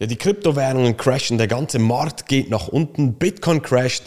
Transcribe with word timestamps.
Ja, 0.00 0.06
die 0.06 0.14
Kryptowährungen 0.14 0.96
crashen, 0.96 1.38
der 1.38 1.48
ganze 1.48 1.80
Markt 1.80 2.28
geht 2.28 2.50
nach 2.50 2.68
unten, 2.68 3.14
Bitcoin 3.14 3.62
crasht. 3.62 4.04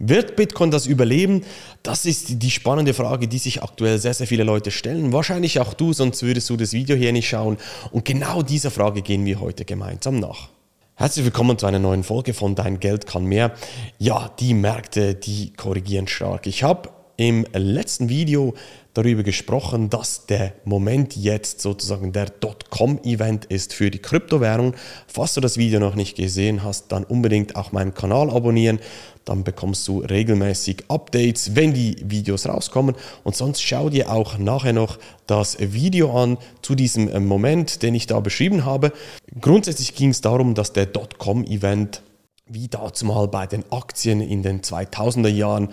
Wird 0.00 0.34
Bitcoin 0.34 0.72
das 0.72 0.86
überleben? 0.86 1.44
Das 1.84 2.06
ist 2.06 2.42
die 2.42 2.50
spannende 2.50 2.92
Frage, 2.92 3.28
die 3.28 3.38
sich 3.38 3.62
aktuell 3.62 3.98
sehr, 3.98 4.14
sehr 4.14 4.26
viele 4.26 4.42
Leute 4.42 4.72
stellen. 4.72 5.12
Wahrscheinlich 5.12 5.60
auch 5.60 5.74
du, 5.74 5.92
sonst 5.92 6.24
würdest 6.24 6.50
du 6.50 6.56
das 6.56 6.72
Video 6.72 6.96
hier 6.96 7.12
nicht 7.12 7.28
schauen. 7.28 7.56
Und 7.92 8.04
genau 8.04 8.42
dieser 8.42 8.72
Frage 8.72 9.00
gehen 9.00 9.24
wir 9.26 9.38
heute 9.38 9.64
gemeinsam 9.64 10.18
nach. 10.18 10.48
Herzlich 10.96 11.24
willkommen 11.24 11.56
zu 11.56 11.66
einer 11.66 11.78
neuen 11.78 12.02
Folge 12.02 12.34
von 12.34 12.56
Dein 12.56 12.80
Geld 12.80 13.06
kann 13.06 13.24
mehr. 13.24 13.52
Ja, 13.98 14.32
die 14.40 14.54
Märkte, 14.54 15.14
die 15.14 15.52
korrigieren 15.52 16.08
stark. 16.08 16.48
Ich 16.48 16.64
habe 16.64 16.90
im 17.16 17.46
letzten 17.52 18.08
Video 18.08 18.54
darüber 18.98 19.22
gesprochen, 19.22 19.90
dass 19.90 20.26
der 20.26 20.54
Moment 20.64 21.14
jetzt 21.14 21.60
sozusagen 21.60 22.12
der 22.12 22.26
Dotcom-Event 22.26 23.44
ist 23.44 23.72
für 23.72 23.90
die 23.90 24.00
Kryptowährung. 24.00 24.74
Falls 25.06 25.34
du 25.34 25.40
das 25.40 25.56
Video 25.56 25.78
noch 25.78 25.94
nicht 25.94 26.16
gesehen 26.16 26.64
hast, 26.64 26.90
dann 26.90 27.04
unbedingt 27.04 27.54
auch 27.54 27.70
meinen 27.70 27.94
Kanal 27.94 28.30
abonnieren. 28.30 28.80
Dann 29.24 29.44
bekommst 29.44 29.86
du 29.86 30.00
regelmäßig 30.00 30.84
Updates, 30.88 31.54
wenn 31.54 31.74
die 31.74 31.96
Videos 32.04 32.46
rauskommen. 32.46 32.96
Und 33.22 33.36
sonst 33.36 33.62
schau 33.62 33.88
dir 33.88 34.10
auch 34.10 34.36
nachher 34.38 34.72
noch 34.72 34.98
das 35.28 35.58
Video 35.60 36.20
an 36.20 36.38
zu 36.62 36.74
diesem 36.74 37.26
Moment, 37.26 37.82
den 37.82 37.94
ich 37.94 38.06
da 38.08 38.18
beschrieben 38.18 38.64
habe. 38.64 38.92
Grundsätzlich 39.40 39.94
ging 39.94 40.10
es 40.10 40.22
darum, 40.22 40.54
dass 40.54 40.72
der 40.72 40.86
Dotcom-Event 40.86 42.02
wie 42.48 42.68
dazu 42.68 43.06
mal 43.06 43.28
bei 43.28 43.46
den 43.46 43.64
Aktien 43.70 44.20
in 44.20 44.42
den 44.42 44.62
2000er 44.62 45.28
Jahren, 45.28 45.68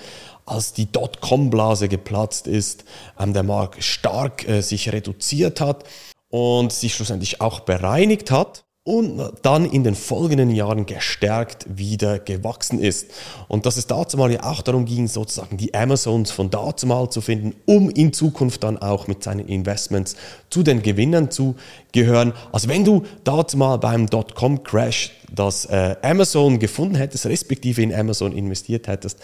als 0.46 0.74
die 0.74 0.92
Dotcom-Blase 0.92 1.88
geplatzt 1.88 2.48
ist, 2.48 2.86
ähm, 3.20 3.34
der 3.34 3.44
Markt 3.44 3.84
stark 3.84 4.48
äh, 4.48 4.62
sich 4.62 4.92
reduziert 4.92 5.62
hat 5.62 5.86
und 6.30 6.72
sich 6.72 6.96
schlussendlich 6.96 7.42
auch 7.42 7.62
bereinigt 7.62 8.32
hat 8.32 8.65
und 8.88 9.20
dann 9.42 9.66
in 9.66 9.84
den 9.84 9.96
folgenden 9.96 10.52
Jahren 10.52 10.86
gestärkt 10.86 11.66
wieder 11.68 12.20
gewachsen 12.20 12.78
ist. 12.78 13.10
Und 13.48 13.66
dass 13.66 13.78
es 13.78 13.88
dazu 13.88 14.16
mal 14.16 14.32
ja 14.32 14.44
auch 14.44 14.62
darum 14.62 14.86
ging, 14.86 15.08
sozusagen 15.08 15.58
die 15.58 15.74
Amazons 15.74 16.30
von 16.30 16.52
dazu 16.52 16.86
mal 16.86 17.10
zu 17.10 17.20
finden, 17.20 17.56
um 17.66 17.90
in 17.90 18.14
Zukunft 18.14 18.64
dann 18.64 18.78
auch 18.78 19.08
mit 19.08 19.24
seinen 19.24 19.48
Investments 19.48 20.16
zu 20.52 20.62
den 20.62 20.84
Gewinnern 20.84 21.32
zu 21.32 21.56
gehören. 21.94 22.34
Also 22.52 22.70
wenn 22.70 22.86
du 22.86 23.02
dazu 23.24 23.58
mal 23.58 23.78
beim 23.78 24.06
Dotcom-Crash 24.06 25.14
das 25.34 25.66
äh, 25.66 25.96
Amazon 26.04 26.60
gefunden 26.60 26.94
hättest, 26.94 27.26
respektive 27.26 27.82
in 27.82 27.92
Amazon 27.92 28.34
investiert 28.34 28.88
hättest, 28.88 29.18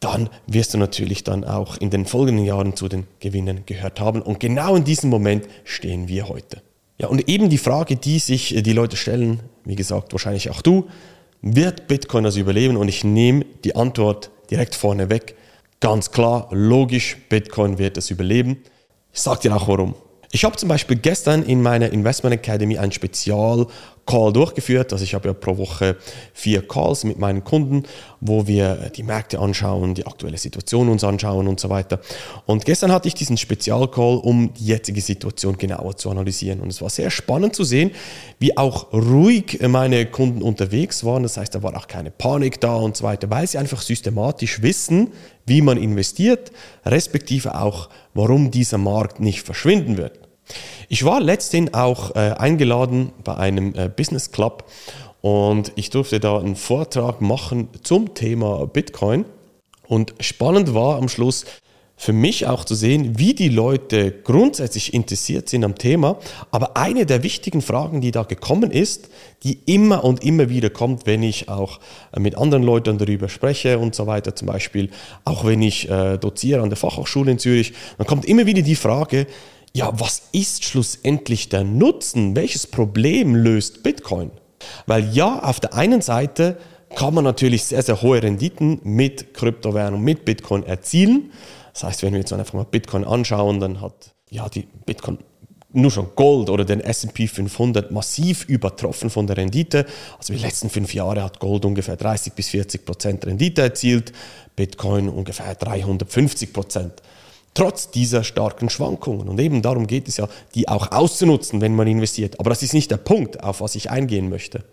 dann 0.00 0.28
wirst 0.46 0.74
du 0.74 0.78
natürlich 0.78 1.24
dann 1.24 1.44
auch 1.44 1.78
in 1.78 1.88
den 1.88 2.04
folgenden 2.04 2.44
Jahren 2.44 2.76
zu 2.76 2.86
den 2.88 3.06
Gewinnern 3.20 3.62
gehört 3.64 3.98
haben. 3.98 4.20
Und 4.20 4.40
genau 4.40 4.76
in 4.76 4.84
diesem 4.84 5.08
Moment 5.08 5.46
stehen 5.64 6.06
wir 6.06 6.28
heute. 6.28 6.60
Ja, 7.00 7.08
und 7.08 7.30
eben 7.30 7.48
die 7.48 7.56
Frage, 7.56 7.96
die 7.96 8.18
sich 8.18 8.54
äh, 8.54 8.60
die 8.60 8.74
Leute 8.74 8.96
stellen, 8.96 9.40
wie 9.64 9.74
gesagt, 9.74 10.12
wahrscheinlich 10.12 10.50
auch 10.50 10.60
du, 10.60 10.86
wird 11.40 11.88
Bitcoin 11.88 12.24
das 12.24 12.36
überleben? 12.36 12.76
Und 12.76 12.88
ich 12.88 13.04
nehme 13.04 13.46
die 13.64 13.74
Antwort 13.74 14.30
direkt 14.50 14.74
vorne 14.74 15.08
weg. 15.08 15.34
Ganz 15.80 16.10
klar, 16.10 16.48
logisch, 16.50 17.16
Bitcoin 17.30 17.78
wird 17.78 17.96
es 17.96 18.10
überleben. 18.10 18.58
Ich 19.14 19.20
sage 19.20 19.40
dir 19.40 19.56
auch 19.56 19.66
warum. 19.66 19.94
Ich 20.30 20.44
habe 20.44 20.56
zum 20.56 20.68
Beispiel 20.68 20.98
gestern 20.98 21.42
in 21.42 21.62
meiner 21.62 21.90
Investment 21.90 22.34
Academy 22.34 22.76
ein 22.76 22.92
Spezial 22.92 23.66
Call 24.10 24.32
durchgeführt. 24.32 24.92
Also 24.92 25.04
ich 25.04 25.14
habe 25.14 25.28
ja 25.28 25.34
pro 25.34 25.56
Woche 25.56 25.96
vier 26.34 26.66
Calls 26.66 27.04
mit 27.04 27.18
meinen 27.20 27.44
Kunden, 27.44 27.84
wo 28.20 28.48
wir 28.48 28.90
die 28.96 29.04
Märkte 29.04 29.38
anschauen, 29.38 29.94
die 29.94 30.04
aktuelle 30.04 30.36
Situation 30.36 30.88
uns 30.88 31.04
anschauen 31.04 31.46
und 31.46 31.60
so 31.60 31.70
weiter. 31.70 32.00
Und 32.44 32.64
gestern 32.64 32.90
hatte 32.90 33.06
ich 33.06 33.14
diesen 33.14 33.36
Spezialcall, 33.36 34.16
um 34.16 34.52
die 34.54 34.66
jetzige 34.66 35.00
Situation 35.00 35.56
genauer 35.56 35.96
zu 35.96 36.10
analysieren. 36.10 36.60
Und 36.60 36.70
es 36.70 36.82
war 36.82 36.90
sehr 36.90 37.10
spannend 37.10 37.54
zu 37.54 37.62
sehen, 37.62 37.92
wie 38.40 38.56
auch 38.56 38.92
ruhig 38.92 39.60
meine 39.68 40.06
Kunden 40.06 40.42
unterwegs 40.42 41.04
waren. 41.04 41.22
Das 41.22 41.36
heißt, 41.36 41.54
da 41.54 41.62
war 41.62 41.76
auch 41.76 41.86
keine 41.86 42.10
Panik 42.10 42.60
da 42.60 42.74
und 42.74 42.96
so 42.96 43.04
weiter, 43.04 43.30
weil 43.30 43.46
sie 43.46 43.58
einfach 43.58 43.80
systematisch 43.80 44.60
wissen, 44.60 45.12
wie 45.46 45.62
man 45.62 45.76
investiert, 45.76 46.50
respektive 46.84 47.60
auch, 47.60 47.88
warum 48.14 48.50
dieser 48.50 48.78
Markt 48.78 49.20
nicht 49.20 49.42
verschwinden 49.42 49.96
wird. 49.96 50.19
Ich 50.88 51.04
war 51.04 51.20
letztens 51.20 51.74
auch 51.74 52.14
äh, 52.16 52.32
eingeladen 52.32 53.12
bei 53.24 53.36
einem 53.36 53.74
äh, 53.74 53.88
Business 53.88 54.32
Club 54.32 54.64
und 55.20 55.72
ich 55.76 55.90
durfte 55.90 56.20
da 56.20 56.38
einen 56.38 56.56
Vortrag 56.56 57.20
machen 57.20 57.68
zum 57.82 58.14
Thema 58.14 58.66
Bitcoin. 58.66 59.24
Und 59.86 60.14
spannend 60.20 60.72
war 60.74 60.96
am 60.96 61.08
Schluss 61.08 61.44
für 62.00 62.14
mich 62.14 62.46
auch 62.46 62.64
zu 62.64 62.74
sehen, 62.74 63.18
wie 63.18 63.34
die 63.34 63.50
Leute 63.50 64.10
grundsätzlich 64.10 64.94
interessiert 64.94 65.50
sind 65.50 65.64
am 65.64 65.74
Thema. 65.74 66.18
Aber 66.50 66.78
eine 66.78 67.04
der 67.04 67.22
wichtigen 67.22 67.60
Fragen, 67.60 68.00
die 68.00 68.10
da 68.10 68.22
gekommen 68.22 68.70
ist, 68.70 69.10
die 69.42 69.58
immer 69.66 70.02
und 70.02 70.24
immer 70.24 70.48
wieder 70.48 70.70
kommt, 70.70 71.04
wenn 71.04 71.22
ich 71.22 71.50
auch 71.50 71.78
äh, 72.12 72.20
mit 72.20 72.38
anderen 72.38 72.62
Leuten 72.62 72.96
darüber 72.96 73.28
spreche 73.28 73.78
und 73.78 73.94
so 73.94 74.06
weiter, 74.06 74.34
zum 74.34 74.46
Beispiel 74.46 74.88
auch 75.26 75.44
wenn 75.44 75.60
ich 75.60 75.90
äh, 75.90 76.16
doziere 76.16 76.62
an 76.62 76.70
der 76.70 76.78
Fachhochschule 76.78 77.32
in 77.32 77.38
Zürich, 77.38 77.74
dann 77.98 78.06
kommt 78.06 78.24
immer 78.24 78.46
wieder 78.46 78.62
die 78.62 78.76
Frage, 78.76 79.26
ja, 79.72 79.98
was 79.98 80.22
ist 80.32 80.64
schlussendlich 80.64 81.48
der 81.48 81.64
Nutzen? 81.64 82.34
Welches 82.34 82.66
Problem 82.66 83.34
löst 83.34 83.82
Bitcoin? 83.82 84.30
Weil 84.86 85.12
ja, 85.12 85.42
auf 85.42 85.60
der 85.60 85.74
einen 85.74 86.02
Seite 86.02 86.58
kann 86.94 87.14
man 87.14 87.24
natürlich 87.24 87.64
sehr, 87.64 87.82
sehr 87.82 88.02
hohe 88.02 88.22
Renditen 88.22 88.80
mit 88.82 89.32
Kryptowährung, 89.34 90.02
mit 90.02 90.24
Bitcoin 90.24 90.64
erzielen. 90.64 91.32
Das 91.72 91.84
heißt, 91.84 92.02
wenn 92.02 92.12
wir 92.12 92.20
jetzt 92.20 92.32
einfach 92.32 92.54
mal 92.54 92.64
Bitcoin 92.64 93.04
anschauen, 93.04 93.60
dann 93.60 93.80
hat 93.80 94.12
ja 94.28 94.48
die 94.48 94.66
Bitcoin 94.86 95.18
nur 95.72 95.92
schon 95.92 96.08
Gold 96.16 96.50
oder 96.50 96.64
den 96.64 96.80
S&P 96.80 97.28
500 97.28 97.92
massiv 97.92 98.44
übertroffen 98.46 99.08
von 99.08 99.28
der 99.28 99.36
Rendite. 99.36 99.86
Also 100.18 100.32
die 100.32 100.40
letzten 100.40 100.68
fünf 100.68 100.92
Jahre 100.94 101.22
hat 101.22 101.38
Gold 101.38 101.64
ungefähr 101.64 101.96
30 101.96 102.32
bis 102.32 102.48
40 102.48 102.84
Prozent 102.84 103.24
Rendite 103.24 103.62
erzielt, 103.62 104.12
Bitcoin 104.56 105.08
ungefähr 105.08 105.54
350 105.54 106.52
Prozent 106.52 107.02
trotz 107.54 107.90
dieser 107.90 108.24
starken 108.24 108.70
Schwankungen. 108.70 109.28
Und 109.28 109.40
eben 109.40 109.62
darum 109.62 109.86
geht 109.86 110.08
es 110.08 110.16
ja, 110.16 110.28
die 110.54 110.68
auch 110.68 110.92
auszunutzen, 110.92 111.60
wenn 111.60 111.74
man 111.74 111.86
investiert. 111.86 112.38
Aber 112.40 112.50
das 112.50 112.62
ist 112.62 112.74
nicht 112.74 112.90
der 112.90 112.96
Punkt, 112.96 113.42
auf 113.42 113.60
was 113.60 113.74
ich 113.74 113.90
eingehen 113.90 114.28
möchte. 114.28 114.64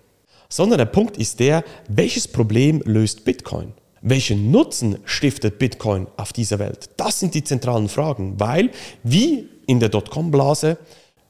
Sondern 0.49 0.77
der 0.77 0.85
Punkt 0.85 1.17
ist 1.17 1.39
der, 1.39 1.63
welches 1.89 2.27
Problem 2.27 2.81
löst 2.85 3.25
Bitcoin? 3.25 3.73
Welchen 4.01 4.51
Nutzen 4.51 4.99
stiftet 5.05 5.59
Bitcoin 5.59 6.07
auf 6.17 6.31
dieser 6.31 6.59
Welt? 6.59 6.89
Das 6.97 7.19
sind 7.19 7.33
die 7.33 7.43
zentralen 7.43 7.89
Fragen, 7.89 8.39
weil 8.39 8.71
wie 9.03 9.49
in 9.65 9.79
der 9.79 9.89
Dotcom-Blase, 9.89 10.77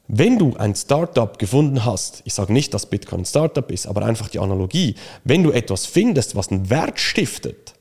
wenn 0.07 0.37
du 0.37 0.55
ein 0.57 0.75
Startup 0.75 1.39
gefunden 1.39 1.85
hast, 1.85 2.21
ich 2.25 2.33
sage 2.33 2.53
nicht, 2.53 2.73
dass 2.73 2.85
Bitcoin 2.85 3.21
ein 3.21 3.25
Startup 3.25 3.69
ist, 3.71 3.87
aber 3.87 4.05
einfach 4.05 4.29
die 4.29 4.39
Analogie, 4.39 4.95
wenn 5.23 5.43
du 5.43 5.51
etwas 5.51 5.85
findest, 5.85 6.35
was 6.35 6.49
einen 6.49 6.69
Wert 6.69 6.99
stiftet, 6.99 7.73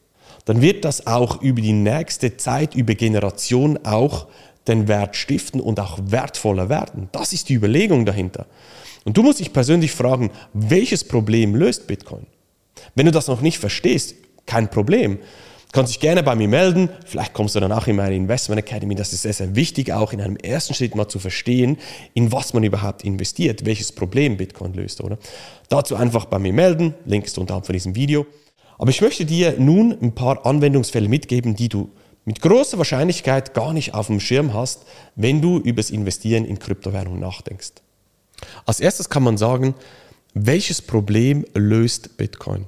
dann 0.47 0.63
wird 0.63 0.85
das 0.85 1.07
auch 1.07 1.43
über 1.43 1.61
die 1.61 1.73
nächste 1.73 2.37
Zeit, 2.39 2.75
über 2.75 2.95
Generationen 2.95 3.85
auch 3.85 4.29
den 4.67 4.89
Wert 4.89 5.15
stiften 5.17 5.61
und 5.61 5.79
auch 5.79 5.99
wertvoller 6.03 6.69
werden. 6.69 7.09
Das 7.13 7.33
ist 7.33 7.49
die 7.49 7.55
Überlegung 7.55 8.07
dahinter. 8.07 8.47
Und 9.05 9.17
du 9.17 9.23
musst 9.23 9.41
dich 9.41 9.53
persönlich 9.53 9.93
fragen, 9.93 10.31
welches 10.53 11.05
Problem 11.05 11.55
löst 11.55 11.87
Bitcoin? 11.87 12.27
Wenn 12.95 13.07
du 13.07 13.13
das 13.13 13.29
noch 13.29 13.41
nicht 13.41 13.59
verstehst, 13.59 14.15
kein 14.47 14.71
Problem. 14.71 15.19
Du 15.19 15.73
kannst 15.73 15.93
dich 15.93 16.01
gerne 16.01 16.23
bei 16.23 16.35
mir 16.35 16.49
melden. 16.49 16.89
Vielleicht 17.05 17.33
kommst 17.33 17.55
du 17.55 17.61
dann 17.61 17.73
auch 17.73 17.87
in 17.87 17.97
meine 17.97 18.15
Investment 18.15 18.61
Academy. 18.61 18.95
Das 18.95 19.13
ist 19.13 19.23
sehr, 19.23 19.33
sehr 19.33 19.55
wichtig, 19.57 19.93
auch 19.93 20.13
in 20.13 20.21
einem 20.21 20.37
ersten 20.37 20.75
Schritt 20.75 20.95
mal 20.95 21.09
zu 21.09 21.19
verstehen, 21.19 21.79
in 22.15 22.33
was 22.33 22.55
man 22.55 22.63
überhaupt 22.63 23.05
investiert, 23.05 23.67
welches 23.67 23.93
Problem 23.93 24.37
Bitcoin 24.37 24.75
löst, 24.75 25.01
oder? 25.01 25.19
Dazu 25.69 25.97
einfach 25.97 26.27
bei 26.27 26.39
mir 26.39 26.53
melden. 26.53 26.95
Link 27.05 27.27
ist 27.27 27.37
unterhalb 27.37 27.67
von 27.67 27.73
diesem 27.73 27.95
Video. 27.97 28.27
Aber 28.79 28.91
ich 28.91 29.01
möchte 29.01 29.25
dir 29.25 29.57
nun 29.59 29.97
ein 30.01 30.15
paar 30.15 30.45
Anwendungsfälle 30.47 31.09
mitgeben, 31.09 31.57
die 31.57 31.69
du 31.69 31.91
mit 32.25 32.41
großer 32.41 32.77
Wahrscheinlichkeit 32.79 33.55
gar 33.55 33.73
nicht 33.73 33.95
auf 33.95 34.09
dem 34.09 34.21
Schirm 34.21 34.53
hast, 34.53 34.83
wenn 35.15 35.41
du 35.41 35.59
über 35.59 35.77
das 35.77 35.91
Investieren 35.91 36.45
in 36.45 36.59
Kryptowährungen 36.59 37.21
nachdenkst. 37.21 37.73
Als 38.67 38.81
erstes 38.81 39.09
kann 39.09 39.23
man 39.23 39.39
sagen, 39.39 39.75
welches 40.35 40.83
Problem 40.83 41.47
löst 41.55 42.17
Bitcoin? 42.17 42.67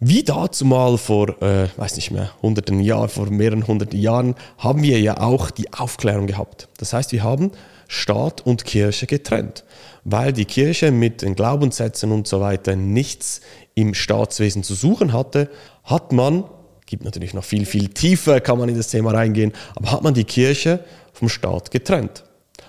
Wie 0.00 0.22
dazu 0.22 0.64
mal 0.64 0.96
vor, 0.96 1.42
äh, 1.42 1.66
weiß 1.76 1.96
nicht 1.96 2.12
mehr, 2.12 2.30
hunderten 2.40 2.78
Jahren, 2.78 3.08
vor 3.08 3.28
mehreren 3.30 3.66
hunderten 3.66 3.98
Jahren, 3.98 4.36
haben 4.56 4.82
wir 4.84 5.00
ja 5.00 5.20
auch 5.20 5.50
die 5.50 5.72
Aufklärung 5.72 6.28
gehabt. 6.28 6.68
Das 6.78 6.92
heißt, 6.92 7.10
wir 7.10 7.24
haben 7.24 7.50
Staat 7.88 8.46
und 8.46 8.64
Kirche 8.64 9.08
getrennt, 9.08 9.64
weil 10.04 10.32
die 10.32 10.44
Kirche 10.44 10.92
mit 10.92 11.22
den 11.22 11.34
Glaubenssätzen 11.34 12.12
und 12.12 12.28
so 12.28 12.40
weiter 12.40 12.76
nichts 12.76 13.40
im 13.74 13.92
Staatswesen 13.92 14.62
zu 14.62 14.74
suchen 14.74 15.12
hatte, 15.12 15.50
hat 15.82 16.12
man, 16.12 16.44
gibt 16.86 17.04
natürlich 17.04 17.34
noch 17.34 17.44
viel, 17.44 17.66
viel 17.66 17.88
tiefer, 17.88 18.40
kann 18.40 18.58
man 18.58 18.68
in 18.68 18.76
das 18.76 18.88
Thema 18.88 19.10
reingehen, 19.10 19.52
aber 19.74 19.90
hat 19.90 20.04
man 20.04 20.14
die 20.14 20.24
Kirche 20.24 20.84
vom 21.12 21.28
Staat 21.28 21.72
getrennt. 21.72 22.22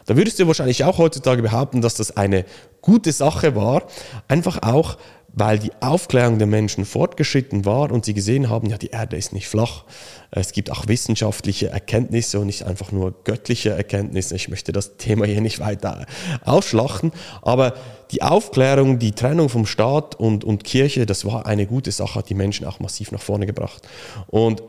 Da 0.09 0.17
würdest 0.17 0.39
du 0.39 0.47
wahrscheinlich 0.47 0.83
auch 0.85 0.97
heutzutage 0.97 1.43
behaupten, 1.43 1.81
dass 1.81 1.93
das 1.93 2.17
eine 2.17 2.43
gute 2.81 3.11
Sache 3.11 3.55
war, 3.55 3.83
einfach 4.27 4.63
auch, 4.63 4.97
weil 5.33 5.59
die 5.59 5.71
Aufklärung 5.81 6.39
der 6.39 6.47
Menschen 6.47 6.83
fortgeschritten 6.83 7.63
war 7.63 7.91
und 7.91 8.05
sie 8.05 8.15
gesehen 8.15 8.49
haben, 8.49 8.67
ja, 8.67 8.79
die 8.79 8.87
Erde 8.87 9.17
ist 9.17 9.33
nicht 9.33 9.47
flach. 9.47 9.83
Es 10.31 10.51
gibt 10.51 10.71
auch 10.71 10.87
wissenschaftliche 10.87 11.69
Erkenntnisse 11.69 12.39
und 12.39 12.47
nicht 12.47 12.63
einfach 12.63 12.91
nur 12.91 13.23
göttliche 13.23 13.69
Erkenntnisse. 13.69 14.35
Ich 14.35 14.49
möchte 14.49 14.71
das 14.71 14.97
Thema 14.97 15.27
hier 15.27 15.41
nicht 15.41 15.59
weiter 15.59 16.07
ausschlachten, 16.43 17.11
aber 17.43 17.75
die 18.09 18.23
Aufklärung, 18.23 18.97
die 18.97 19.11
Trennung 19.11 19.47
vom 19.47 19.67
Staat 19.67 20.15
und, 20.15 20.43
und 20.43 20.63
Kirche, 20.63 21.05
das 21.05 21.23
war 21.23 21.45
eine 21.45 21.67
gute 21.67 21.91
Sache, 21.91 22.15
hat 22.15 22.29
die 22.29 22.33
Menschen 22.33 22.65
auch 22.65 22.79
massiv 22.79 23.11
nach 23.11 23.21
vorne 23.21 23.45
gebracht. 23.45 23.87
Und 24.25 24.63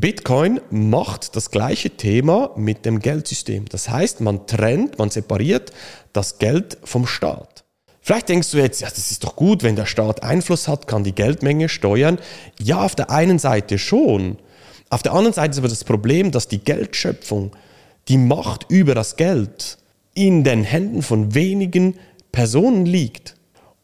Bitcoin 0.00 0.60
macht 0.70 1.36
das 1.36 1.50
gleiche 1.50 1.90
Thema 1.90 2.50
mit 2.56 2.84
dem 2.84 3.00
Geldsystem. 3.00 3.66
Das 3.68 3.88
heißt, 3.88 4.20
man 4.20 4.46
trennt, 4.46 4.98
man 4.98 5.10
separiert 5.10 5.72
das 6.12 6.38
Geld 6.38 6.78
vom 6.84 7.06
Staat. 7.06 7.64
Vielleicht 8.00 8.28
denkst 8.28 8.50
du 8.50 8.58
jetzt, 8.58 8.80
ja, 8.80 8.88
das 8.88 9.10
ist 9.10 9.24
doch 9.24 9.34
gut, 9.34 9.62
wenn 9.62 9.76
der 9.76 9.86
Staat 9.86 10.22
Einfluss 10.22 10.68
hat, 10.68 10.86
kann 10.86 11.04
die 11.04 11.14
Geldmenge 11.14 11.68
steuern. 11.68 12.18
Ja, 12.60 12.82
auf 12.84 12.94
der 12.94 13.10
einen 13.10 13.38
Seite 13.38 13.78
schon. 13.78 14.38
Auf 14.90 15.02
der 15.02 15.12
anderen 15.12 15.32
Seite 15.32 15.52
ist 15.52 15.58
aber 15.58 15.68
das 15.68 15.84
Problem, 15.84 16.30
dass 16.30 16.46
die 16.46 16.58
Geldschöpfung, 16.58 17.52
die 18.08 18.18
Macht 18.18 18.66
über 18.68 18.94
das 18.94 19.16
Geld 19.16 19.78
in 20.12 20.44
den 20.44 20.64
Händen 20.64 21.02
von 21.02 21.34
wenigen 21.34 21.96
Personen 22.30 22.84
liegt. 22.84 23.36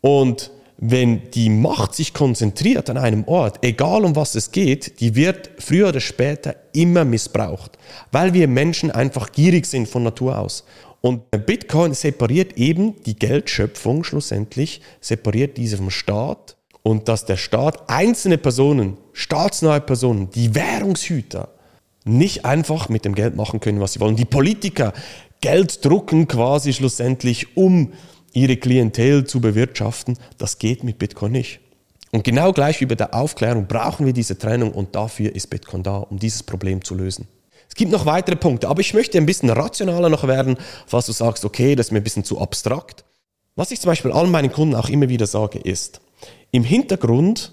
Und 0.03 0.51
wenn 0.82 1.31
die 1.32 1.50
Macht 1.50 1.94
sich 1.94 2.15
konzentriert 2.15 2.88
an 2.88 2.97
einem 2.97 3.25
Ort, 3.29 3.59
egal 3.62 4.03
um 4.05 4.17
was 4.17 4.35
es 4.35 4.50
geht, 4.50 4.99
die 5.00 5.15
wird 5.15 5.50
früher 5.59 5.91
oder 5.91 6.00
später 6.00 6.56
immer 6.73 7.05
missbraucht, 7.05 7.77
weil 8.12 8.32
wir 8.32 8.49
Menschen 8.49 8.91
einfach 8.91 9.31
gierig 9.31 9.67
sind 9.67 9.88
von 9.88 10.03
Natur 10.03 10.38
aus. 10.38 10.65
Und 11.03 11.31
Bitcoin 11.31 11.93
separiert 11.93 12.56
eben 12.56 12.94
die 13.05 13.17
Geldschöpfung 13.17 14.05
schlussendlich, 14.05 14.81
separiert 15.00 15.59
diese 15.59 15.77
vom 15.77 15.91
Staat 15.91 16.56
und 16.82 17.09
dass 17.09 17.27
der 17.27 17.37
Staat 17.37 17.91
einzelne 17.91 18.38
Personen, 18.38 18.97
staatsnahe 19.12 19.82
Personen, 19.82 20.31
die 20.31 20.55
Währungshüter, 20.55 21.49
nicht 22.05 22.47
einfach 22.47 22.88
mit 22.88 23.05
dem 23.05 23.15
Geld 23.15 23.37
machen 23.37 23.61
können, 23.61 23.81
was 23.81 23.93
sie 23.93 24.00
wollen. 24.00 24.17
Die 24.17 24.25
Politiker 24.25 24.94
Geld 25.43 25.85
drucken 25.85 26.27
quasi 26.27 26.73
schlussendlich, 26.73 27.56
um 27.56 27.93
ihre 28.32 28.56
Klientel 28.56 29.27
zu 29.27 29.41
bewirtschaften, 29.41 30.19
das 30.38 30.59
geht 30.59 30.85
mit 30.85 30.99
Bitcoin 30.99 31.32
nicht. 31.32 31.61
Und 32.12 32.25
genau 32.25 32.53
gleich 32.53 32.81
wie 32.81 32.87
bei 32.87 32.97
der 32.97 33.15
Aufklärung 33.15 33.67
brauchen 33.67 34.06
wir 34.06 34.12
diese 34.12 34.37
Trennung 34.37 34.73
und 34.73 34.94
dafür 34.94 35.35
ist 35.35 35.49
Bitcoin 35.49 35.82
da, 35.82 35.99
um 35.99 36.19
dieses 36.19 36.43
Problem 36.43 36.85
zu 36.85 36.94
lösen. 36.94 37.29
Es 37.69 37.77
gibt 37.77 37.93
noch 37.93 38.05
weitere 38.05 38.35
Punkte, 38.35 38.69
aber 38.69 38.81
ich 38.81 38.94
möchte 38.94 39.17
ein 39.17 39.27
bisschen 39.27 39.49
rationaler 39.49 40.09
noch 40.09 40.27
werden, 40.27 40.56
falls 40.87 41.06
du 41.06 41.12
sagst, 41.12 41.44
okay, 41.44 41.77
das 41.77 41.87
ist 41.87 41.93
mir 41.93 41.99
ein 41.99 42.05
bisschen 42.05 42.25
zu 42.25 42.41
abstrakt. 42.41 43.05
Was 43.55 43.71
ich 43.71 43.81
zum 43.81 43.91
Beispiel 43.91 44.11
allen 44.11 44.31
meinen 44.31 44.50
Kunden 44.50 44.75
auch 44.75 44.88
immer 44.88 45.09
wieder 45.09 45.27
sage, 45.27 45.59
ist, 45.59 46.00
im 46.50 46.65
Hintergrund 46.65 47.53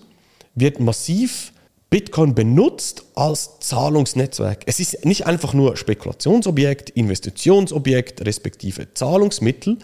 wird 0.56 0.80
massiv 0.80 1.54
Bitcoin 1.90 2.36
benutzt 2.36 3.04
als 3.16 3.60
Zahlungsnetzwerk. 3.62 4.64
Es 4.66 4.82
ist 4.82 5.06
nicht 5.06 5.26
einfach 5.26 5.54
nur 5.54 5.78
Spekulationsobjekt, 5.78 6.90
Investitionsobjekt, 6.90 8.26
respektive 8.26 8.94
Zahlungsmittel. 8.94 9.78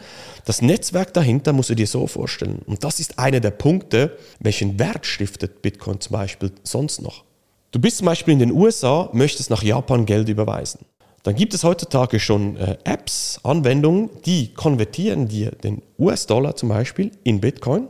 Das 0.43 0.61
Netzwerk 0.61 1.13
dahinter 1.13 1.53
musst 1.53 1.69
du 1.69 1.75
dir 1.75 1.87
so 1.87 2.05
vorstellen. 2.07 2.61
Und 2.65 2.83
das 2.83 2.99
ist 2.99 3.19
einer 3.19 3.39
der 3.39 3.51
Punkte, 3.51 4.17
welchen 4.39 4.79
Wert 4.79 5.05
stiftet 5.05 5.61
Bitcoin 5.61 6.01
zum 6.01 6.11
Beispiel 6.11 6.51
sonst 6.63 7.01
noch. 7.01 7.23
Du 7.71 7.79
bist 7.79 7.97
zum 7.97 8.05
Beispiel 8.05 8.33
in 8.33 8.39
den 8.39 8.51
USA, 8.51 9.09
möchtest 9.13 9.49
nach 9.49 9.63
Japan 9.63 10.05
Geld 10.05 10.27
überweisen. 10.27 10.81
Dann 11.23 11.35
gibt 11.35 11.53
es 11.53 11.63
heutzutage 11.63 12.19
schon 12.19 12.57
äh, 12.57 12.77
Apps, 12.83 13.39
Anwendungen, 13.43 14.09
die 14.25 14.53
konvertieren 14.53 15.29
dir 15.29 15.51
den 15.51 15.81
US-Dollar 15.97 16.57
zum 16.57 16.67
Beispiel 16.67 17.11
in 17.23 17.39
Bitcoin, 17.39 17.87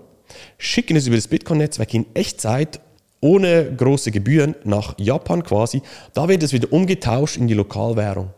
schicken 0.59 0.95
es 0.95 1.07
über 1.07 1.15
das 1.15 1.27
Bitcoin-Netzwerk 1.27 1.95
in 1.95 2.05
Echtzeit 2.13 2.79
ohne 3.23 3.73
große 3.75 4.11
Gebühren 4.11 4.53
nach 4.65 4.95
Japan 4.99 5.43
quasi. 5.43 5.81
Da 6.13 6.27
wird 6.27 6.43
es 6.43 6.53
wieder 6.53 6.71
umgetauscht 6.71 7.37
in 7.37 7.47
die 7.47 7.53
Lokalwährung. 7.53 8.29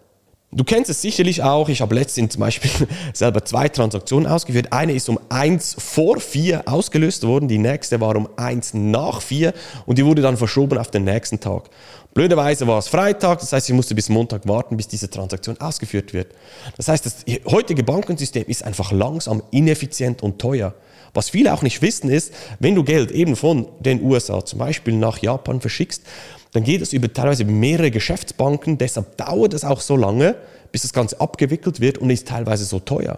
Du 0.52 0.64
kennst 0.64 0.90
es 0.90 1.02
sicherlich 1.02 1.44
auch. 1.44 1.68
Ich 1.68 1.82
habe 1.82 1.96
letztens 1.96 2.34
zum 2.34 2.40
Beispiel 2.40 2.72
selber 3.14 3.44
zwei 3.44 3.68
Transaktionen 3.68 4.28
ausgeführt. 4.28 4.72
Eine 4.72 4.94
ist 4.94 5.10
um 5.10 5.20
1 5.28 5.76
vor 5.80 6.20
4 6.20 6.68
ausgelöst 6.68 7.28
worden, 7.28 7.50
die 7.50 7.58
nächste 7.58 8.00
war 8.00 8.16
um 8.16 8.30
1 8.38 8.76
nach 8.76 9.22
4 9.22 9.54
und 9.86 9.98
die 9.98 10.06
wurde 10.06 10.22
dann 10.22 10.38
verschoben 10.38 10.78
auf 10.78 10.92
den 10.92 11.04
nächsten 11.04 11.40
Tag. 11.42 11.64
Blöderweise 12.16 12.66
war 12.66 12.80
es 12.80 12.88
Freitag, 12.88 13.42
das 13.42 13.52
heißt, 13.52 13.68
ich 13.68 13.76
musste 13.76 13.94
bis 13.94 14.08
Montag 14.08 14.48
warten, 14.48 14.78
bis 14.78 14.88
diese 14.88 15.10
Transaktion 15.10 15.60
ausgeführt 15.60 16.14
wird. 16.14 16.34
Das 16.78 16.88
heißt, 16.88 17.06
das 17.06 17.26
heutige 17.46 17.84
Bankensystem 17.84 18.46
ist 18.48 18.64
einfach 18.64 18.94
langsam, 18.94 19.44
ineffizient 19.52 20.24
und 20.24 20.40
teuer. 20.40 20.74
Was 21.14 21.30
viele 21.30 21.54
auch 21.54 21.62
nicht 21.62 21.82
wissen 21.82 22.10
ist, 22.10 22.34
wenn 22.60 22.74
du 22.74 22.86
Geld 22.86 23.12
eben 23.12 23.36
von 23.36 23.68
den 23.82 24.02
USA 24.02 24.46
zum 24.46 24.60
Beispiel 24.60 24.94
nach 24.94 25.18
Japan 25.18 25.60
verschickst, 25.60 26.04
dann 26.54 26.64
geht 26.64 26.82
es 26.82 26.94
über 26.94 27.12
teilweise 27.12 27.44
mehrere 27.44 27.92
Geschäftsbanken. 27.92 28.78
Deshalb 28.78 29.18
dauert 29.18 29.54
es 29.54 29.66
auch 29.66 29.82
so 29.82 29.98
lange, 29.98 30.38
bis 30.72 30.84
das 30.84 30.94
Ganze 30.94 31.20
abgewickelt 31.20 31.82
wird 31.82 31.98
und 31.98 32.10
ist 32.12 32.30
teilweise 32.30 32.64
so 32.64 32.80
teuer. 32.80 33.18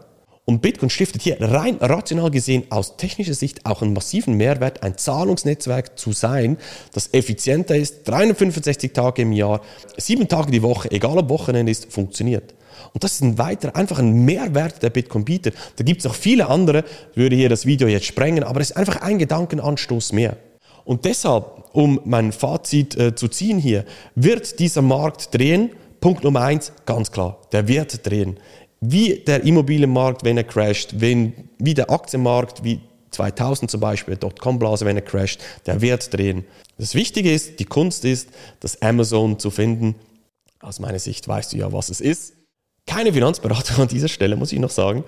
Und 0.50 0.62
Bitcoin 0.62 0.90
stiftet 0.90 1.24
hier 1.24 1.42
rein 1.42 1.76
rational 1.82 2.32
gesehen 2.32 2.64
aus 2.70 2.96
technischer 2.96 3.34
Sicht 3.34 3.66
auch 3.66 3.82
einen 3.82 3.92
massiven 3.92 4.36
Mehrwert, 4.36 4.82
ein 4.82 4.98
Zahlungsnetzwerk 4.98 6.00
zu 6.00 6.14
sein, 6.14 6.56
das 6.94 7.10
effizienter 7.14 7.76
ist, 7.76 8.08
365 8.08 8.94
Tage 8.94 9.24
im 9.24 9.34
Jahr, 9.34 9.60
sieben 9.98 10.30
Tage 10.30 10.50
die 10.50 10.62
Woche, 10.62 10.90
egal 10.90 11.18
ob 11.18 11.28
Wochenende 11.28 11.70
ist, 11.70 11.92
funktioniert. 11.92 12.56
Und 12.94 13.04
das 13.04 13.16
ist 13.16 13.24
ein 13.24 13.38
weiterer, 13.38 13.76
einfach 13.76 14.00
ein 14.00 14.24
Mehrwert, 14.24 14.82
der 14.82 14.90
Bitcoin 14.90 15.26
bietet. 15.26 15.54
Da 15.76 15.84
gibt 15.84 16.00
es 16.00 16.08
auch 16.08 16.16
viele 16.16 16.48
andere, 16.48 16.86
würde 17.14 17.36
hier 17.36 17.50
das 17.50 17.66
Video 17.66 17.90
jetzt 17.90 18.06
sprengen, 18.06 18.46
aber 18.46 18.62
es 18.62 18.70
ist 18.70 18.78
einfach 18.78 19.02
ein 19.02 19.20
Gedankenanstoß 19.20 20.14
mehr. 20.14 20.38
Und 20.86 21.04
deshalb, 21.04 21.66
um 21.74 22.00
mein 22.06 22.32
Fazit 22.32 22.96
äh, 22.96 23.14
zu 23.14 23.28
ziehen 23.28 23.58
hier, 23.58 23.84
wird 24.16 24.60
dieser 24.60 24.82
Markt 24.82 25.34
drehen. 25.38 25.72
Punkt 26.00 26.24
Nummer 26.24 26.40
eins, 26.40 26.72
ganz 26.86 27.12
klar, 27.12 27.38
der 27.52 27.68
wird 27.68 28.08
drehen. 28.08 28.40
Wie 28.80 29.16
der 29.16 29.44
Immobilienmarkt, 29.44 30.24
wenn 30.24 30.38
er 30.38 30.44
crasht, 30.44 30.96
wenn, 30.98 31.50
wie 31.58 31.74
der 31.74 31.90
Aktienmarkt, 31.90 32.64
wie 32.64 32.82
2000 33.12 33.72
zum 33.72 33.80
Beispiel, 33.80 34.16
Dotcom-Blase, 34.16 34.86
wenn 34.86 34.98
er 34.98 35.02
crasht, 35.02 35.42
der 35.66 35.82
wird 35.82 36.14
drehen. 36.14 36.46
Das 36.78 36.94
Wichtige 36.94 37.34
ist, 37.34 37.60
die 37.60 37.66
Kunst 37.66 38.06
ist, 38.06 38.30
das 38.60 38.82
Amazon 38.82 39.40
zu 39.40 39.50
finden. 39.50 39.96
Aus 40.60 40.80
meiner 40.80 41.00
Sicht 41.00 41.28
weißt 41.28 41.54
du 41.54 41.58
ja, 41.58 41.72
was 41.74 41.90
es 41.90 42.02
ist. 42.02 42.34
Keine 42.86 43.12
Finanzberatung 43.12 43.78
an 43.84 43.88
dieser 43.88 44.08
Stelle, 44.08 44.36
muss 44.36 44.52
ich 44.52 44.60
noch 44.60 44.70
sagen. 44.70 45.04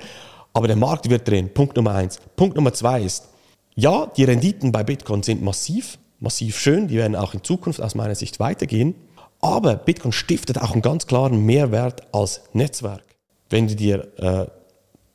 Aber 0.53 0.67
der 0.67 0.75
Markt 0.75 1.09
wird 1.09 1.27
drehen. 1.27 1.53
Punkt 1.53 1.75
Nummer 1.75 1.93
eins. 1.93 2.19
Punkt 2.35 2.55
Nummer 2.55 2.73
zwei 2.73 3.01
ist, 3.01 3.29
ja, 3.75 4.07
die 4.17 4.23
Renditen 4.23 4.71
bei 4.71 4.83
Bitcoin 4.83 5.23
sind 5.23 5.41
massiv, 5.41 5.99
massiv 6.19 6.59
schön. 6.59 6.87
Die 6.87 6.97
werden 6.97 7.15
auch 7.15 7.33
in 7.33 7.43
Zukunft 7.43 7.81
aus 7.81 7.95
meiner 7.95 8.15
Sicht 8.15 8.39
weitergehen. 8.39 8.95
Aber 9.41 9.75
Bitcoin 9.75 10.11
stiftet 10.11 10.57
auch 10.57 10.71
einen 10.71 10.81
ganz 10.81 11.07
klaren 11.07 11.45
Mehrwert 11.45 12.13
als 12.13 12.41
Netzwerk. 12.53 13.03
Wenn 13.49 13.67
dir, 13.67 14.07
äh, 14.17 14.45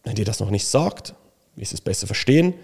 wenn 0.04 0.14
dir 0.14 0.24
das 0.24 0.40
noch 0.40 0.50
nicht 0.50 0.66
sagt, 0.66 1.14
wirst 1.56 1.72
du 1.72 1.76
es 1.76 1.80
besser 1.80 2.06
verstehen. 2.06 2.54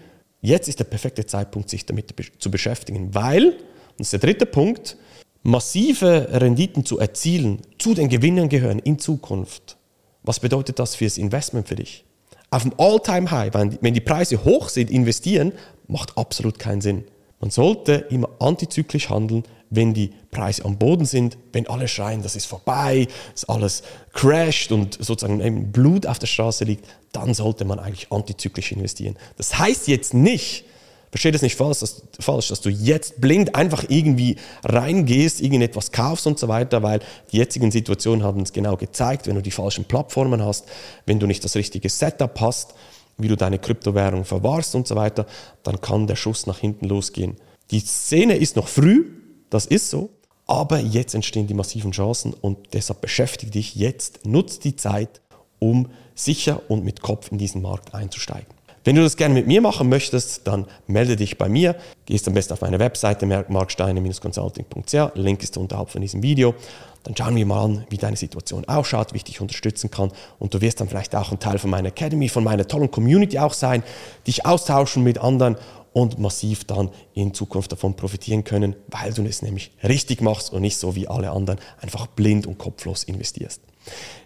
Jetzt 0.41 0.67
ist 0.67 0.79
der 0.79 0.85
perfekte 0.85 1.25
Zeitpunkt, 1.25 1.69
sich 1.69 1.85
damit 1.85 2.13
zu 2.39 2.51
beschäftigen, 2.51 3.13
weil, 3.13 3.49
und 3.49 3.99
das 3.99 4.07
ist 4.07 4.13
der 4.13 4.19
dritte 4.19 4.45
Punkt, 4.45 4.97
massive 5.43 6.27
Renditen 6.31 6.85
zu 6.85 6.99
erzielen, 6.99 7.61
zu 7.77 7.93
den 7.93 8.09
Gewinnern 8.09 8.49
gehören 8.49 8.79
in 8.79 8.99
Zukunft. 8.99 9.77
Was 10.23 10.39
bedeutet 10.39 10.79
das 10.79 10.95
fürs 10.95 11.17
Investment 11.17 11.67
für 11.67 11.75
dich? 11.75 12.05
Auf 12.49 12.63
dem 12.63 12.73
All-Time-High, 12.77 13.53
wenn 13.81 13.93
die 13.93 14.01
Preise 14.01 14.43
hoch 14.43 14.69
sind, 14.69 14.91
investieren, 14.91 15.53
macht 15.87 16.17
absolut 16.17 16.59
keinen 16.59 16.81
Sinn. 16.81 17.05
Man 17.39 17.49
sollte 17.49 17.93
immer 18.09 18.29
antizyklisch 18.39 19.09
handeln, 19.09 19.43
wenn 19.71 19.95
die 19.95 20.13
Preise 20.29 20.65
am 20.65 20.77
Boden 20.77 21.05
sind, 21.05 21.37
wenn 21.53 21.67
alle 21.67 21.87
schreien, 21.87 22.21
das 22.21 22.35
ist 22.35 22.45
vorbei, 22.45 23.07
dass 23.33 23.49
alles 23.49 23.81
crasht 24.13 24.71
und 24.71 25.03
sozusagen 25.03 25.71
Blut 25.71 26.05
auf 26.05 26.19
der 26.19 26.27
Straße 26.27 26.65
liegt, 26.65 26.85
dann 27.11 27.33
sollte 27.33 27.65
man 27.65 27.79
eigentlich 27.79 28.11
antizyklisch 28.11 28.71
investieren. 28.73 29.17
Das 29.37 29.57
heißt 29.57 29.87
jetzt 29.87 30.13
nicht, 30.13 30.65
Verstehe 31.11 31.33
das 31.33 31.41
nicht 31.41 31.57
falsch 31.57 31.79
dass, 31.79 32.03
falsch, 32.21 32.47
dass 32.47 32.61
du 32.61 32.69
jetzt 32.69 33.19
blind 33.19 33.53
einfach 33.53 33.83
irgendwie 33.89 34.37
reingehst, 34.63 35.41
irgendetwas 35.41 35.91
kaufst 35.91 36.25
und 36.25 36.39
so 36.39 36.47
weiter, 36.47 36.83
weil 36.83 37.01
die 37.33 37.37
jetzigen 37.37 37.69
Situationen 37.69 38.23
haben 38.23 38.41
es 38.43 38.53
genau 38.53 38.77
gezeigt, 38.77 39.27
wenn 39.27 39.35
du 39.35 39.41
die 39.41 39.51
falschen 39.51 39.83
Plattformen 39.83 40.41
hast, 40.41 40.65
wenn 41.05 41.19
du 41.19 41.27
nicht 41.27 41.43
das 41.43 41.57
richtige 41.57 41.89
Setup 41.89 42.39
hast, 42.39 42.75
wie 43.17 43.27
du 43.27 43.35
deine 43.35 43.59
Kryptowährung 43.59 44.23
verwahrst 44.23 44.73
und 44.73 44.87
so 44.87 44.95
weiter, 44.95 45.25
dann 45.63 45.81
kann 45.81 46.07
der 46.07 46.15
Schuss 46.15 46.47
nach 46.47 46.59
hinten 46.59 46.85
losgehen. 46.85 47.35
Die 47.71 47.81
Szene 47.81 48.37
ist 48.37 48.55
noch 48.55 48.69
früh, 48.69 49.05
das 49.51 49.67
ist 49.67 49.91
so, 49.91 50.09
aber 50.47 50.79
jetzt 50.79 51.13
entstehen 51.13 51.45
die 51.45 51.53
massiven 51.53 51.91
Chancen 51.91 52.33
und 52.33 52.73
deshalb 52.73 53.01
beschäftige 53.01 53.51
dich 53.51 53.75
jetzt, 53.75 54.25
nutz 54.25 54.57
die 54.59 54.75
Zeit, 54.75 55.21
um 55.59 55.89
sicher 56.15 56.61
und 56.67 56.83
mit 56.83 57.01
Kopf 57.01 57.31
in 57.31 57.37
diesen 57.37 57.61
Markt 57.61 57.93
einzusteigen. 57.93 58.47
Wenn 58.83 58.95
du 58.95 59.03
das 59.03 59.15
gerne 59.15 59.35
mit 59.35 59.45
mir 59.45 59.61
machen 59.61 59.89
möchtest, 59.89 60.47
dann 60.47 60.65
melde 60.87 61.15
dich 61.15 61.37
bei 61.37 61.47
mir. 61.47 61.75
Gehst 62.05 62.27
am 62.27 62.33
besten 62.33 62.53
auf 62.53 62.61
meine 62.61 62.79
Webseite 62.79 63.27
marksteine-consulting.ch. 63.27 65.15
Link 65.15 65.43
ist 65.43 65.55
unterhalb 65.57 65.89
von 65.89 66.01
diesem 66.01 66.23
Video. 66.23 66.55
Dann 67.03 67.15
schauen 67.15 67.35
wir 67.35 67.45
mal 67.45 67.63
an, 67.63 67.85
wie 67.89 67.97
deine 67.97 68.17
Situation 68.17 68.65
ausschaut, 68.65 69.13
wie 69.13 69.17
ich 69.17 69.23
dich 69.23 69.39
unterstützen 69.39 69.91
kann. 69.91 70.11
Und 70.39 70.55
du 70.55 70.61
wirst 70.61 70.81
dann 70.81 70.87
vielleicht 70.87 71.15
auch 71.15 71.31
ein 71.31 71.39
Teil 71.39 71.59
von 71.59 71.69
meiner 71.69 71.89
Academy, 71.89 72.27
von 72.27 72.43
meiner 72.43 72.67
tollen 72.67 72.89
Community 72.89 73.37
auch 73.37 73.53
sein, 73.53 73.83
dich 74.25 74.45
austauschen 74.47 75.03
mit 75.03 75.19
anderen 75.19 75.57
und 75.93 76.19
massiv 76.19 76.63
dann 76.63 76.89
in 77.13 77.33
Zukunft 77.33 77.71
davon 77.71 77.95
profitieren 77.95 78.43
können, 78.43 78.75
weil 78.87 79.13
du 79.13 79.23
es 79.23 79.41
nämlich 79.41 79.71
richtig 79.83 80.21
machst 80.21 80.53
und 80.53 80.61
nicht 80.61 80.77
so 80.77 80.95
wie 80.95 81.07
alle 81.07 81.31
anderen 81.31 81.59
einfach 81.79 82.07
blind 82.07 82.47
und 82.47 82.57
kopflos 82.57 83.03
investierst. 83.03 83.61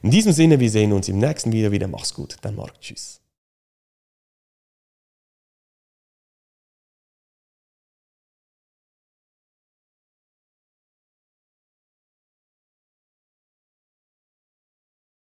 In 0.01 0.11
diesem 0.11 0.31
Sinne, 0.31 0.59
wir 0.59 0.69
sehen 0.69 0.93
uns 0.93 1.07
im 1.07 1.17
nächsten 1.17 1.51
Video 1.51 1.71
wieder. 1.71 1.87
Mach's 1.87 2.13
gut, 2.13 2.37
dein 2.41 2.55
Marc. 2.55 2.79
Tschüss. 2.81 3.24